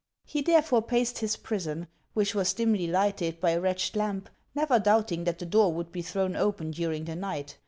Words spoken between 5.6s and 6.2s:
would be